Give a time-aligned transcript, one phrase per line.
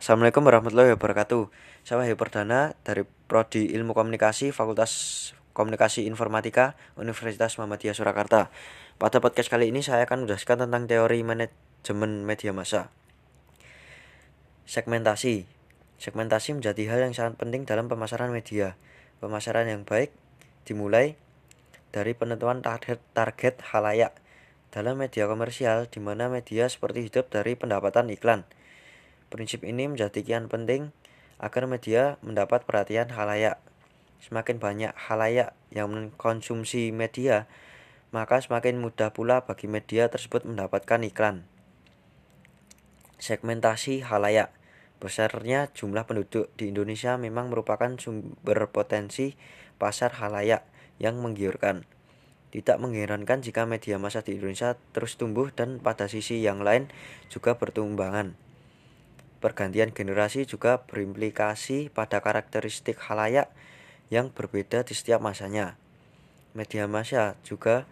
[0.00, 1.52] Assalamualaikum warahmatullahi wabarakatuh.
[1.84, 4.92] Saya Wahyu Perdana dari Prodi Ilmu Komunikasi Fakultas
[5.52, 8.48] Komunikasi Informatika Universitas Muhammadiyah Surakarta.
[8.96, 12.88] Pada podcast kali ini saya akan menjelaskan tentang teori manajemen media massa.
[14.64, 15.44] Segmentasi.
[16.00, 18.80] Segmentasi menjadi hal yang sangat penting dalam pemasaran media.
[19.20, 20.16] Pemasaran yang baik
[20.64, 21.20] dimulai
[21.92, 24.16] dari penentuan target target halayak
[24.72, 28.48] dalam media komersial di mana media seperti hidup dari pendapatan iklan.
[29.30, 30.90] Prinsip ini menjadi kian penting
[31.38, 33.62] agar media mendapat perhatian halayak.
[34.20, 37.48] Semakin banyak halayak yang mengkonsumsi media,
[38.12, 41.48] maka semakin mudah pula bagi media tersebut mendapatkan iklan.
[43.16, 44.52] Segmentasi halayak
[45.00, 49.32] Besarnya jumlah penduduk di Indonesia memang merupakan sumber potensi
[49.80, 50.60] pasar halayak
[51.00, 51.88] yang menggiurkan.
[52.52, 56.92] Tidak mengherankan jika media massa di Indonesia terus tumbuh dan pada sisi yang lain
[57.32, 58.36] juga bertumbangan.
[59.40, 63.48] Pergantian generasi juga berimplikasi pada karakteristik halayak
[64.12, 65.80] yang berbeda di setiap masanya.
[66.52, 67.88] Media massa juga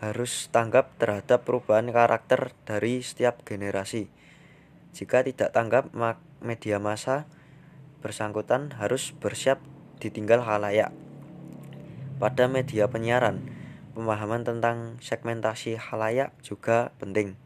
[0.00, 4.08] harus tanggap terhadap perubahan karakter dari setiap generasi.
[4.96, 5.92] Jika tidak tanggap,
[6.40, 7.28] media massa
[8.00, 9.60] bersangkutan harus bersiap
[10.00, 10.92] ditinggal halayak.
[12.16, 13.44] Pada media penyiaran,
[13.92, 17.36] pemahaman tentang segmentasi halayak juga penting.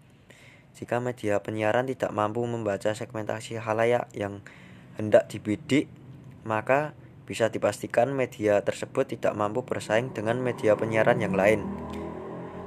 [0.76, 4.44] Jika media penyiaran tidak mampu membaca segmentasi halayak yang
[4.96, 5.90] hendak dibidik,
[6.46, 6.94] maka
[7.30, 11.62] bisa dipastikan media tersebut tidak mampu bersaing dengan media penyiaran yang lain.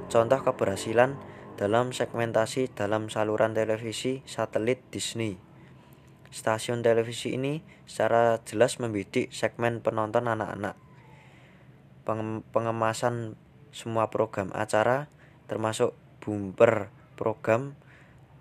[0.08, 1.20] Contoh keberhasilan
[1.54, 5.36] dalam segmentasi dalam saluran televisi satelit Disney.
[6.34, 10.74] Stasiun televisi ini secara jelas membidik segmen penonton anak-anak.
[12.50, 13.38] Pengemasan
[13.70, 15.06] semua program acara
[15.46, 17.78] termasuk bumper program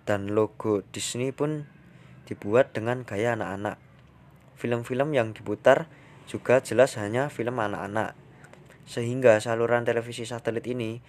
[0.04, 1.68] dan logo Disney pun
[2.28, 3.80] dibuat dengan gaya anak-anak.
[4.60, 5.92] Film-film yang diputar
[6.28, 8.16] juga jelas hanya film anak-anak.
[8.84, 11.00] Sehingga saluran televisi satelit ini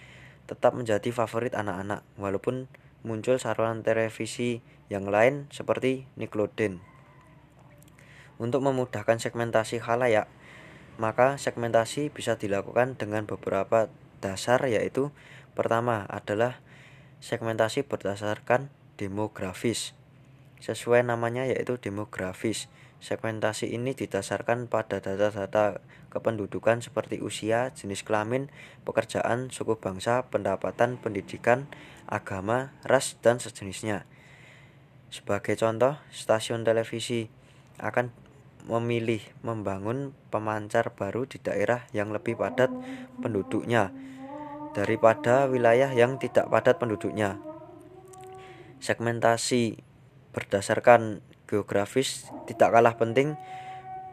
[0.46, 2.70] tetap menjadi favorit anak-anak walaupun
[3.04, 4.60] muncul saluran televisi
[4.92, 6.80] yang lain seperti Nickelodeon.
[8.38, 10.26] Untuk memudahkan segmentasi halayak,
[10.98, 13.90] maka segmentasi bisa dilakukan dengan beberapa
[14.22, 15.10] dasar yaitu
[15.58, 16.62] pertama adalah
[17.22, 19.93] segmentasi berdasarkan demografis.
[20.62, 22.71] Sesuai namanya yaitu demografis.
[23.05, 28.49] Segmentasi ini didasarkan pada data-data kependudukan seperti usia, jenis kelamin,
[28.88, 31.69] pekerjaan, suku bangsa, pendapatan, pendidikan,
[32.09, 34.09] agama, ras, dan sejenisnya.
[35.12, 37.28] Sebagai contoh, stasiun televisi
[37.76, 38.09] akan
[38.65, 42.72] memilih membangun pemancar baru di daerah yang lebih padat
[43.21, 43.93] penduduknya
[44.72, 47.37] daripada wilayah yang tidak padat penduduknya
[48.82, 49.82] segmentasi
[50.34, 53.38] berdasarkan geografis tidak kalah penting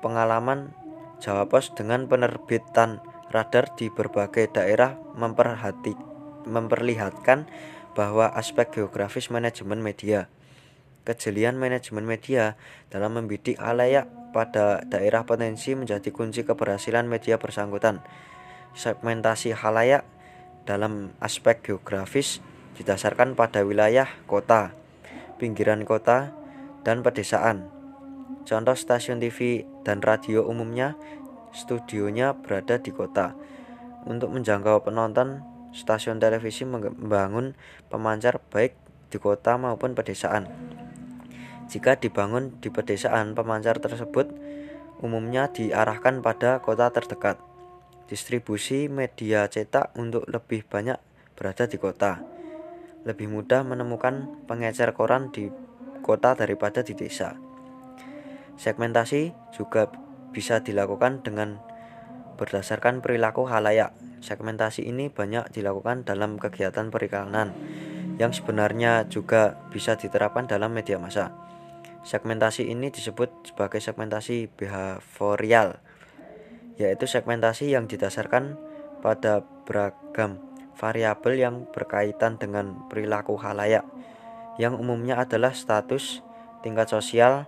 [0.06, 0.74] pengalaman
[1.22, 5.94] Jawa Pos dengan penerbitan radar di berbagai daerah memperhati,
[6.50, 7.46] memperlihatkan
[7.94, 10.28] bahwa aspek geografis manajemen media.
[11.06, 12.58] Kejelian manajemen media
[12.94, 18.02] dalam membidik halayak pada daerah potensi menjadi kunci keberhasilan media bersangkutan.
[18.74, 20.06] Segmentasi halayak
[20.66, 22.40] dalam aspek geografis
[22.76, 24.72] didasarkan pada wilayah kota,
[25.42, 26.32] pinggiran kota,
[26.82, 27.68] dan pedesaan.
[28.48, 30.98] Contoh stasiun TV dan radio umumnya
[31.54, 33.38] studionya berada di kota.
[34.08, 35.46] Untuk menjangkau penonton,
[35.76, 37.54] stasiun televisi membangun
[37.92, 38.74] pemancar baik
[39.14, 40.50] di kota maupun pedesaan.
[41.70, 44.28] Jika dibangun di pedesaan, pemancar tersebut
[45.00, 47.40] umumnya diarahkan pada kota terdekat.
[48.10, 51.00] Distribusi media cetak untuk lebih banyak
[51.38, 52.31] berada di kota
[53.02, 55.50] lebih mudah menemukan pengecer koran di
[56.06, 57.38] kota daripada di desa.
[58.58, 59.90] Segmentasi juga
[60.30, 61.58] bisa dilakukan dengan
[62.38, 63.94] berdasarkan perilaku halayak.
[64.22, 67.54] Segmentasi ini banyak dilakukan dalam kegiatan periklanan
[68.22, 71.34] yang sebenarnya juga bisa diterapkan dalam media massa.
[72.06, 75.82] Segmentasi ini disebut sebagai segmentasi behavioral,
[76.78, 78.58] yaitu segmentasi yang didasarkan
[79.02, 80.51] pada beragam
[80.82, 83.86] variabel yang berkaitan dengan perilaku halayak
[84.58, 86.26] yang umumnya adalah status,
[86.66, 87.48] tingkat sosial,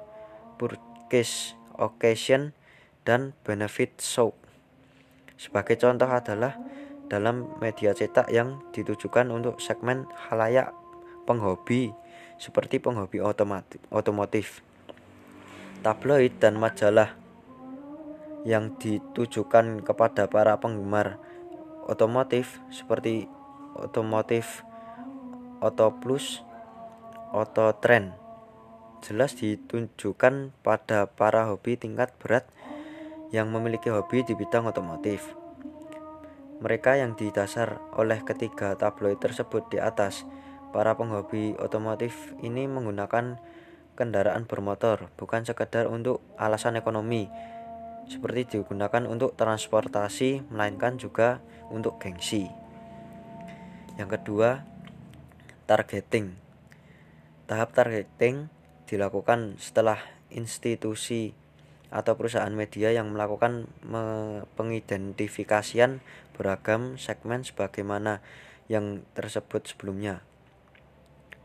[0.61, 2.55] purchase occasion,
[3.03, 4.31] dan benefit show.
[5.35, 6.55] Sebagai contoh adalah
[7.11, 10.71] dalam media cetak yang ditujukan untuk segmen halayak
[11.27, 11.91] penghobi
[12.39, 13.19] seperti penghobi
[13.91, 14.63] otomotif,
[15.83, 17.15] tabloid dan majalah
[18.43, 21.19] yang ditujukan kepada para penggemar
[21.87, 23.27] otomotif seperti
[23.75, 24.63] otomotif
[25.63, 26.43] Auto Plus,
[27.31, 28.11] Auto Trend,
[28.99, 32.43] jelas ditunjukkan pada para hobi tingkat berat
[33.31, 35.33] yang memiliki hobi di bidang otomotif.
[36.59, 40.23] Mereka yang didasar oleh ketiga tabloid tersebut di atas,
[40.71, 43.39] para penghobi otomotif ini menggunakan
[43.93, 47.29] kendaraan bermotor bukan sekedar untuk alasan ekonomi,
[48.07, 51.39] seperti digunakan untuk transportasi, melainkan juga
[51.71, 52.47] untuk gengsi.
[53.95, 54.65] Yang kedua,
[55.69, 56.35] targeting.
[57.45, 58.49] Tahap targeting
[58.89, 59.99] dilakukan setelah
[60.33, 61.37] institusi
[61.93, 63.69] atau perusahaan media yang melakukan
[64.57, 66.01] pengidentifikasian
[66.33, 68.25] beragam segmen sebagaimana
[68.65, 70.25] yang tersebut sebelumnya.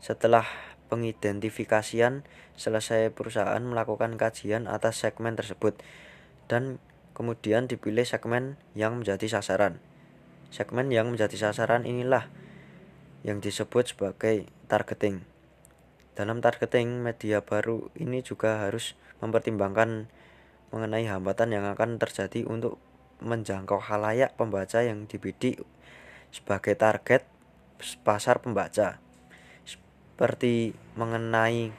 [0.01, 0.47] Setelah
[0.89, 2.25] pengidentifikasian
[2.57, 5.77] selesai perusahaan melakukan kajian atas segmen tersebut
[6.49, 6.81] dan
[7.13, 9.77] kemudian dipilih segmen yang menjadi sasaran.
[10.49, 12.27] Segmen yang menjadi sasaran inilah
[13.21, 15.21] yang disebut sebagai targeting.
[16.17, 20.09] Dalam targeting, media baru ini juga harus mempertimbangkan
[20.73, 22.81] mengenai hambatan yang akan terjadi untuk
[23.21, 25.61] menjangkau halayak pembaca yang dibidik
[26.33, 27.23] sebagai target
[28.03, 28.99] pasar pembaca.
[29.63, 31.71] Seperti mengenai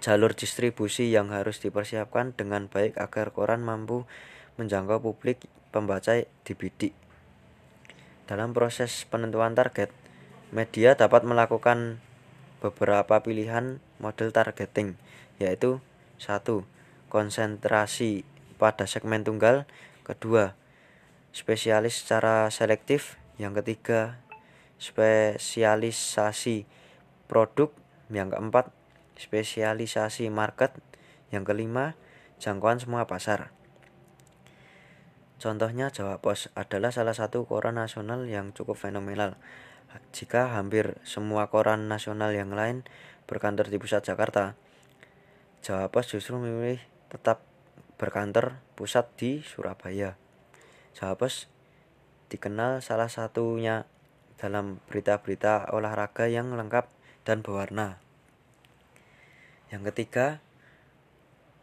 [0.00, 4.08] jalur distribusi yang harus dipersiapkan dengan baik agar koran mampu
[4.56, 6.96] menjangkau publik pembaca dibidik.
[8.24, 9.92] Dalam proses penentuan target,
[10.50, 12.00] media dapat melakukan
[12.64, 14.96] beberapa pilihan model targeting,
[15.36, 15.80] yaitu
[16.16, 16.64] satu
[17.12, 18.24] konsentrasi
[18.60, 19.64] pada segmen tunggal,
[20.04, 20.56] kedua
[21.32, 24.20] spesialis secara selektif, yang ketiga
[24.80, 26.64] spesialisasi
[27.28, 27.72] produk,
[28.08, 28.72] yang keempat
[29.20, 30.72] spesialisasi market,
[31.28, 32.00] yang kelima
[32.40, 33.52] jangkauan semua pasar.
[35.36, 39.36] Contohnya Jawa Pos adalah salah satu koran nasional yang cukup fenomenal
[40.14, 42.86] jika hampir semua koran nasional yang lain
[43.26, 44.54] berkantor di pusat Jakarta,
[45.62, 46.78] Jawa Pos justru memilih
[47.10, 47.42] tetap
[47.98, 50.14] berkantor pusat di Surabaya.
[50.94, 51.50] Jawa Pos
[52.30, 53.86] dikenal salah satunya
[54.38, 56.86] dalam berita-berita olahraga yang lengkap
[57.26, 57.98] dan berwarna.
[59.70, 60.42] Yang ketiga,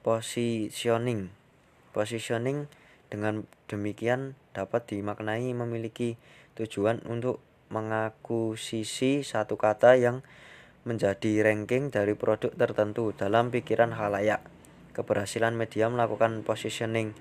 [0.08, 1.28] positioning.
[1.92, 2.72] Positioning
[3.12, 6.16] dengan demikian dapat dimaknai memiliki
[6.56, 10.24] tujuan untuk mengakusisi satu kata yang
[10.88, 14.40] menjadi ranking dari produk tertentu dalam pikiran halayak.
[14.96, 17.12] Keberhasilan media melakukan positioning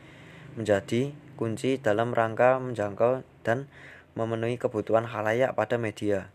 [0.54, 3.66] menjadi kunci dalam rangka menjangkau dan
[4.14, 6.30] memenuhi kebutuhan halayak pada media.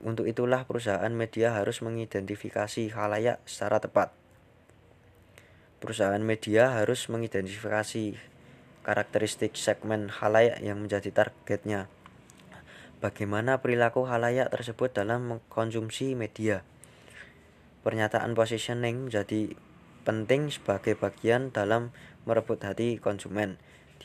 [0.00, 4.12] Untuk itulah perusahaan media harus mengidentifikasi halayak secara tepat.
[5.80, 8.16] Perusahaan media harus mengidentifikasi
[8.84, 11.88] karakteristik segmen halayak yang menjadi targetnya
[13.00, 16.62] bagaimana perilaku halayak tersebut dalam mengkonsumsi media.
[17.80, 19.56] Pernyataan positioning menjadi
[20.04, 21.96] penting sebagai bagian dalam
[22.28, 23.56] merebut hati konsumen,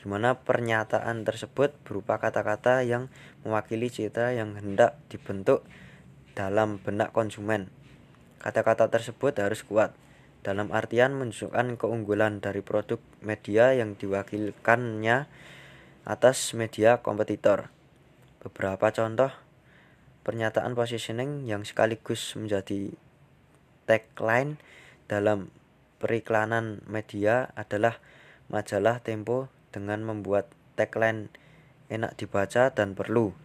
[0.06, 3.10] di mana pernyataan tersebut berupa kata-kata yang
[3.42, 5.66] mewakili citra yang hendak dibentuk
[6.38, 7.74] dalam benak konsumen.
[8.38, 9.98] Kata-kata tersebut harus kuat,
[10.46, 15.26] dalam artian menunjukkan keunggulan dari produk media yang diwakilkannya
[16.06, 17.74] atas media kompetitor.
[18.46, 19.34] Beberapa contoh
[20.22, 22.94] pernyataan positioning yang sekaligus menjadi
[23.90, 24.54] tagline
[25.10, 25.50] dalam
[25.98, 27.98] periklanan media adalah
[28.46, 30.48] majalah Tempo dengan membuat
[30.80, 31.28] tagline
[31.92, 33.36] enak dibaca dan perlu.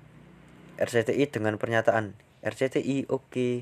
[0.80, 3.28] RCTI dengan pernyataan RCTI oke.
[3.28, 3.56] Okay.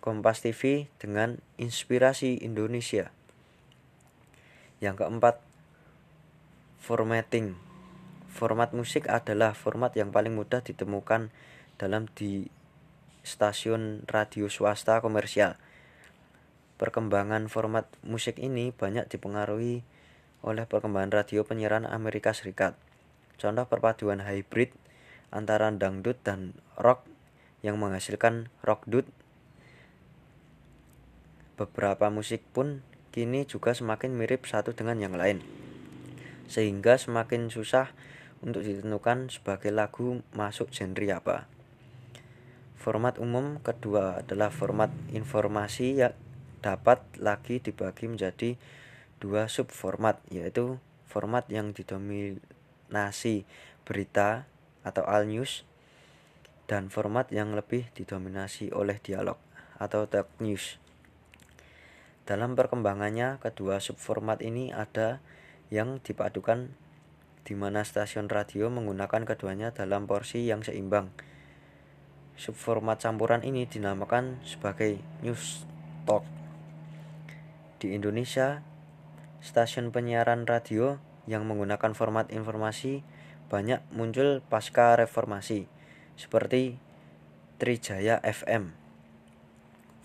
[0.00, 3.12] Kompas TV dengan inspirasi Indonesia.
[4.80, 5.44] Yang keempat,
[6.80, 7.52] formatting
[8.30, 11.34] Format musik adalah format yang paling mudah ditemukan
[11.82, 12.46] dalam di
[13.26, 15.58] stasiun radio swasta komersial.
[16.78, 19.82] Perkembangan format musik ini banyak dipengaruhi
[20.40, 22.76] oleh perkembangan radio penyiaran Amerika Serikat.
[23.36, 24.72] Contoh perpaduan hybrid
[25.32, 27.04] antara dangdut dan rock
[27.60, 29.06] yang menghasilkan rock dut.
[31.60, 32.80] Beberapa musik pun
[33.12, 35.44] kini juga semakin mirip satu dengan yang lain.
[36.48, 37.92] Sehingga semakin susah
[38.40, 41.36] untuk ditentukan sebagai lagu masuk genre apa.
[42.80, 46.16] Format umum kedua adalah format informasi yang
[46.64, 48.56] dapat lagi dibagi menjadi
[49.20, 53.44] dua subformat yaitu format yang didominasi
[53.84, 54.48] berita
[54.80, 55.68] atau all news
[56.64, 59.36] dan format yang lebih didominasi oleh dialog
[59.76, 60.80] atau talk news.
[62.24, 65.18] Dalam perkembangannya, kedua subformat ini ada
[65.72, 66.70] yang dipadukan
[67.42, 71.10] di mana stasiun radio menggunakan keduanya dalam porsi yang seimbang.
[72.38, 75.66] Subformat campuran ini dinamakan sebagai news
[76.06, 76.22] talk.
[77.82, 78.62] Di Indonesia,
[79.40, 83.00] stasiun penyiaran radio yang menggunakan format informasi
[83.50, 85.66] banyak muncul pasca reformasi,
[86.14, 86.78] seperti
[87.58, 88.72] Trijaya FM.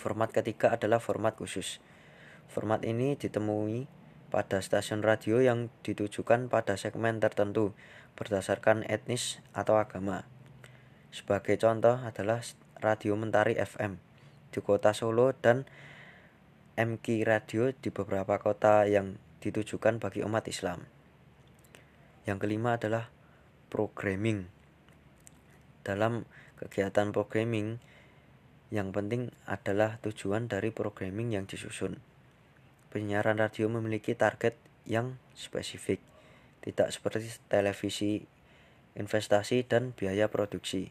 [0.02, 1.80] Format ketiga adalah format khusus.
[2.50, 3.88] Format ini ditemui
[4.34, 7.72] pada stasiun radio yang ditujukan pada segmen tertentu
[8.20, 10.28] berdasarkan etnis atau agama.
[11.14, 12.44] Sebagai contoh adalah
[12.84, 14.00] Radio Mentari FM
[14.52, 15.64] di kota Solo dan
[16.76, 19.16] MK Radio di beberapa kota yang
[19.46, 20.90] ditujukan bagi umat Islam.
[22.26, 23.14] Yang kelima adalah
[23.70, 24.50] programming.
[25.86, 26.26] Dalam
[26.58, 27.78] kegiatan programming,
[28.74, 32.02] yang penting adalah tujuan dari programming yang disusun.
[32.90, 34.58] Penyiaran radio memiliki target
[34.90, 36.02] yang spesifik,
[36.66, 38.26] tidak seperti televisi,
[38.98, 40.90] investasi, dan biaya produksi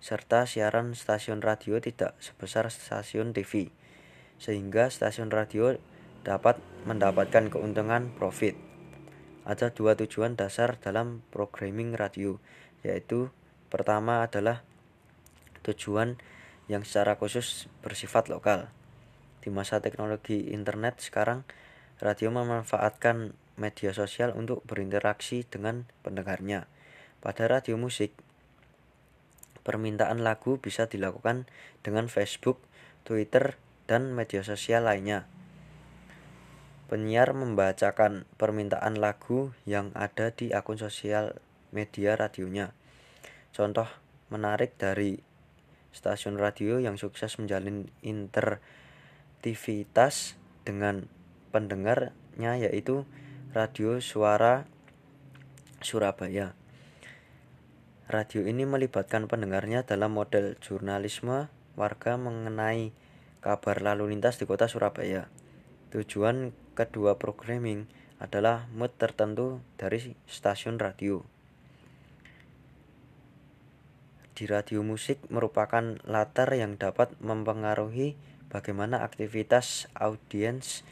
[0.00, 3.68] serta siaran stasiun radio tidak sebesar stasiun TV,
[4.40, 5.76] sehingga stasiun radio
[6.22, 8.56] dapat mendapatkan keuntungan profit.
[9.48, 12.36] Ada dua tujuan dasar dalam programming radio,
[12.84, 13.32] yaitu
[13.72, 14.62] pertama adalah
[15.64, 16.20] tujuan
[16.68, 18.68] yang secara khusus bersifat lokal.
[19.40, 21.48] Di masa teknologi internet sekarang,
[21.98, 26.68] radio memanfaatkan media sosial untuk berinteraksi dengan pendengarnya.
[27.20, 28.12] Pada radio musik,
[29.60, 31.44] Permintaan lagu bisa dilakukan
[31.84, 32.64] dengan Facebook,
[33.04, 35.28] Twitter, dan media sosial lainnya.
[36.90, 41.38] Penyiar membacakan permintaan lagu yang ada di akun sosial
[41.70, 42.74] media radionya.
[43.54, 43.86] Contoh
[44.26, 45.22] menarik dari
[45.94, 50.34] stasiun radio yang sukses menjalin interaktivitas
[50.66, 51.06] dengan
[51.54, 53.06] pendengarnya yaitu
[53.54, 54.66] Radio Suara
[55.82, 56.54] Surabaya.
[58.10, 61.46] Radio ini melibatkan pendengarnya dalam model jurnalisme
[61.78, 62.90] warga mengenai
[63.38, 65.30] kabar lalu lintas di kota Surabaya.
[65.94, 67.86] Tujuan kedua programming
[68.20, 71.24] adalah mood tertentu dari stasiun radio.
[74.36, 78.16] Di radio musik merupakan latar yang dapat mempengaruhi
[78.48, 80.82] bagaimana aktivitas audiens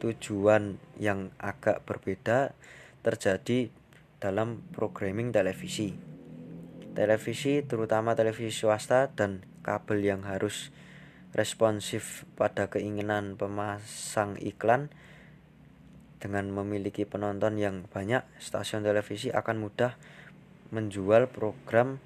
[0.00, 2.56] tujuan yang agak berbeda
[3.04, 3.68] terjadi
[4.18, 6.14] dalam programming televisi
[6.94, 10.70] televisi terutama televisi swasta dan kabel yang harus
[11.34, 14.88] responsif pada keinginan pemasang iklan
[16.24, 19.92] dengan memiliki penonton yang banyak stasiun televisi akan mudah
[20.72, 22.00] menjual program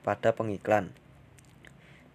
[0.00, 0.96] pada pengiklan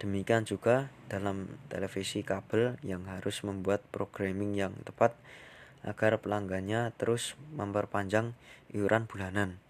[0.01, 5.13] demikian juga dalam televisi kabel yang harus membuat programming yang tepat
[5.85, 8.33] agar pelanggannya terus memperpanjang
[8.73, 9.61] iuran bulanan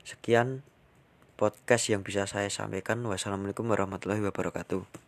[0.00, 0.64] sekian
[1.36, 3.04] podcast yang bisa saya sampaikan.
[3.04, 5.05] Wassalamualaikum warahmatullahi wabarakatuh.